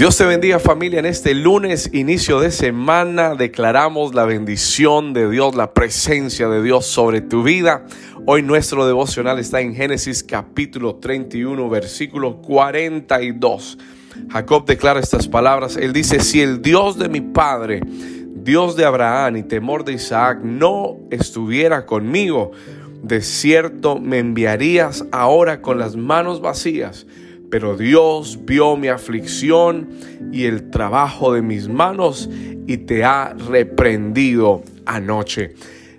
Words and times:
Dios 0.00 0.16
te 0.16 0.24
bendiga 0.24 0.58
familia. 0.58 0.98
En 0.98 1.04
este 1.04 1.34
lunes, 1.34 1.90
inicio 1.92 2.40
de 2.40 2.50
semana, 2.52 3.34
declaramos 3.34 4.14
la 4.14 4.24
bendición 4.24 5.12
de 5.12 5.28
Dios, 5.28 5.54
la 5.54 5.74
presencia 5.74 6.48
de 6.48 6.62
Dios 6.62 6.86
sobre 6.86 7.20
tu 7.20 7.42
vida. 7.42 7.84
Hoy 8.24 8.42
nuestro 8.42 8.86
devocional 8.86 9.38
está 9.38 9.60
en 9.60 9.74
Génesis 9.74 10.24
capítulo 10.24 10.94
31, 10.94 11.68
versículo 11.68 12.40
42. 12.40 13.76
Jacob 14.30 14.64
declara 14.64 15.00
estas 15.00 15.28
palabras. 15.28 15.76
Él 15.76 15.92
dice, 15.92 16.20
si 16.20 16.40
el 16.40 16.62
Dios 16.62 16.98
de 16.98 17.10
mi 17.10 17.20
padre, 17.20 17.82
Dios 17.84 18.76
de 18.76 18.86
Abraham 18.86 19.36
y 19.36 19.42
temor 19.42 19.84
de 19.84 19.92
Isaac 19.92 20.38
no 20.42 20.96
estuviera 21.10 21.84
conmigo, 21.84 22.52
de 23.02 23.20
cierto 23.20 23.98
me 23.98 24.18
enviarías 24.18 25.04
ahora 25.12 25.60
con 25.60 25.78
las 25.78 25.94
manos 25.94 26.40
vacías 26.40 27.06
pero 27.50 27.76
Dios 27.76 28.38
vio 28.44 28.76
mi 28.76 28.88
aflicción 28.88 29.88
y 30.32 30.44
el 30.44 30.70
trabajo 30.70 31.32
de 31.34 31.42
mis 31.42 31.68
manos 31.68 32.30
y 32.66 32.78
te 32.78 33.04
ha 33.04 33.34
reprendido 33.34 34.62
anoche. 34.86 35.54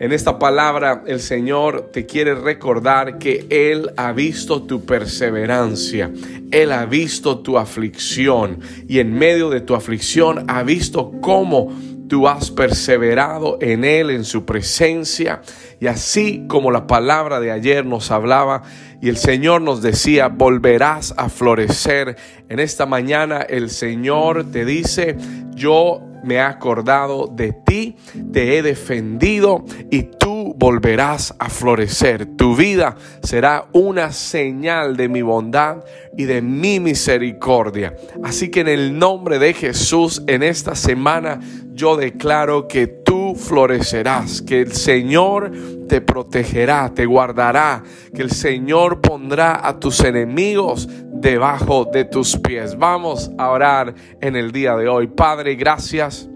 En 0.00 0.12
esta 0.12 0.38
palabra 0.38 1.04
el 1.06 1.20
Señor 1.20 1.90
te 1.92 2.04
quiere 2.04 2.34
recordar 2.34 3.18
que 3.18 3.46
Él 3.48 3.90
ha 3.96 4.12
visto 4.12 4.62
tu 4.62 4.84
perseverancia, 4.84 6.10
Él 6.50 6.72
ha 6.72 6.84
visto 6.84 7.38
tu 7.38 7.58
aflicción 7.58 8.58
y 8.88 8.98
en 8.98 9.12
medio 9.14 9.50
de 9.50 9.60
tu 9.60 9.74
aflicción 9.74 10.44
ha 10.48 10.62
visto 10.62 11.12
cómo 11.20 11.72
tú 12.08 12.28
has 12.28 12.50
perseverado 12.50 13.58
en 13.60 13.84
Él, 13.84 14.10
en 14.10 14.24
su 14.24 14.44
presencia, 14.44 15.42
y 15.80 15.86
así 15.86 16.44
como 16.48 16.70
la 16.70 16.86
palabra 16.86 17.40
de 17.40 17.50
ayer 17.50 17.84
nos 17.84 18.10
hablaba 18.10 18.62
y 19.00 19.08
el 19.08 19.16
Señor 19.16 19.60
nos 19.60 19.82
decía, 19.82 20.28
volverás 20.28 21.14
a 21.16 21.28
florecer. 21.28 22.16
En 22.48 22.58
esta 22.58 22.86
mañana 22.86 23.42
el 23.42 23.70
Señor 23.70 24.50
te 24.50 24.64
dice, 24.64 25.16
yo 25.54 26.00
me 26.24 26.36
he 26.36 26.40
acordado 26.40 27.26
de 27.26 27.52
ti, 27.52 27.96
te 28.32 28.56
he 28.56 28.62
defendido 28.62 29.64
y 29.90 30.04
tú 30.04 30.33
volverás 30.64 31.34
a 31.38 31.50
florecer. 31.50 32.24
Tu 32.24 32.56
vida 32.56 32.96
será 33.22 33.66
una 33.72 34.12
señal 34.12 34.96
de 34.96 35.10
mi 35.10 35.20
bondad 35.20 35.84
y 36.16 36.24
de 36.24 36.40
mi 36.40 36.80
misericordia. 36.80 37.94
Así 38.22 38.50
que 38.50 38.60
en 38.60 38.68
el 38.68 38.98
nombre 38.98 39.38
de 39.38 39.52
Jesús, 39.52 40.22
en 40.26 40.42
esta 40.42 40.74
semana, 40.74 41.38
yo 41.74 41.98
declaro 41.98 42.66
que 42.66 42.86
tú 42.86 43.34
florecerás, 43.34 44.40
que 44.40 44.62
el 44.62 44.72
Señor 44.72 45.52
te 45.86 46.00
protegerá, 46.00 46.90
te 46.94 47.04
guardará, 47.04 47.82
que 48.14 48.22
el 48.22 48.30
Señor 48.30 49.02
pondrá 49.02 49.68
a 49.68 49.78
tus 49.78 50.00
enemigos 50.00 50.88
debajo 51.12 51.90
de 51.92 52.06
tus 52.06 52.38
pies. 52.38 52.78
Vamos 52.78 53.30
a 53.36 53.50
orar 53.50 53.94
en 54.18 54.34
el 54.34 54.50
día 54.50 54.74
de 54.76 54.88
hoy. 54.88 55.08
Padre, 55.08 55.56
gracias 55.56 56.26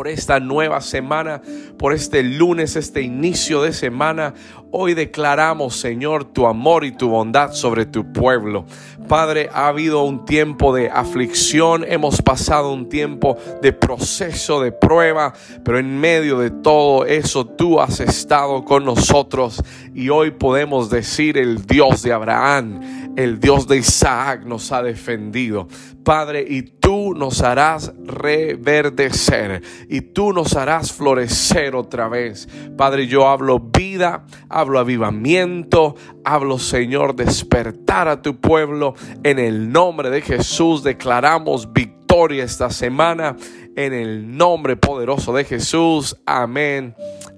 por 0.00 0.08
esta 0.08 0.40
nueva 0.40 0.80
semana, 0.80 1.42
por 1.76 1.92
este 1.92 2.22
lunes, 2.22 2.74
este 2.74 3.02
inicio 3.02 3.60
de 3.60 3.74
semana. 3.74 4.32
Hoy 4.70 4.94
declaramos, 4.94 5.76
Señor, 5.76 6.24
tu 6.24 6.46
amor 6.46 6.86
y 6.86 6.92
tu 6.92 7.10
bondad 7.10 7.52
sobre 7.52 7.84
tu 7.84 8.10
pueblo. 8.10 8.64
Padre, 9.08 9.50
ha 9.52 9.66
habido 9.66 10.02
un 10.04 10.24
tiempo 10.24 10.74
de 10.74 10.88
aflicción, 10.88 11.84
hemos 11.86 12.22
pasado 12.22 12.72
un 12.72 12.88
tiempo 12.88 13.36
de 13.60 13.74
proceso, 13.74 14.62
de 14.62 14.72
prueba, 14.72 15.34
pero 15.64 15.78
en 15.78 16.00
medio 16.00 16.38
de 16.38 16.50
todo 16.50 17.04
eso 17.04 17.44
tú 17.44 17.78
has 17.78 18.00
estado 18.00 18.64
con 18.64 18.86
nosotros 18.86 19.62
y 19.92 20.08
hoy 20.08 20.30
podemos 20.30 20.88
decir 20.88 21.36
el 21.36 21.66
Dios 21.66 22.02
de 22.02 22.14
Abraham, 22.14 22.80
el 23.16 23.40
Dios 23.40 23.66
de 23.66 23.78
Isaac 23.78 24.44
nos 24.44 24.72
ha 24.72 24.82
defendido. 24.82 25.68
Padre, 26.04 26.44
y 26.48 26.62
tú 26.62 27.14
nos 27.14 27.42
harás 27.42 27.92
reverdecer 28.04 29.62
y 29.88 30.00
tú 30.00 30.32
nos 30.32 30.56
harás 30.56 30.92
florecer 30.92 31.74
otra 31.74 32.08
vez. 32.08 32.48
Padre, 32.76 33.06
yo 33.06 33.28
hablo 33.28 33.60
vida, 33.60 34.24
hablo 34.48 34.78
avivamiento, 34.78 35.94
hablo 36.24 36.58
Señor 36.58 37.14
despertar 37.14 38.08
a 38.08 38.22
tu 38.22 38.40
pueblo. 38.40 38.94
En 39.22 39.38
el 39.38 39.70
nombre 39.70 40.10
de 40.10 40.22
Jesús 40.22 40.82
declaramos 40.82 41.72
victoria 41.72 42.44
esta 42.44 42.70
semana. 42.70 43.36
En 43.76 43.92
el 43.92 44.36
nombre 44.36 44.76
poderoso 44.76 45.32
de 45.32 45.44
Jesús. 45.44 46.16
Amén 46.26 46.94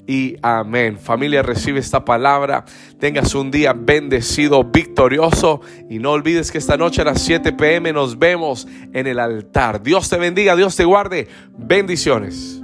y 0.07 0.37
amén. 0.43 0.99
Familia, 0.99 1.43
recibe 1.43 1.81
esta 1.81 2.05
palabra. 2.05 2.65
Tengas 2.99 3.35
un 3.35 3.51
día 3.51 3.73
bendecido, 3.73 4.65
victorioso. 4.65 5.61
Y 5.89 5.99
no 5.99 6.13
olvides 6.13 6.51
que 6.51 6.59
esta 6.59 6.77
noche 6.77 7.03
a 7.03 7.05
las 7.05 7.23
7 7.23 7.53
pm 7.53 7.93
nos 7.93 8.19
vemos 8.19 8.67
en 8.93 9.07
el 9.07 9.19
altar. 9.19 9.83
Dios 9.83 10.09
te 10.09 10.19
bendiga, 10.19 10.57
Dios 10.57 10.77
te 10.77 10.85
guarde. 10.85 11.29
Bendiciones. 11.57 12.62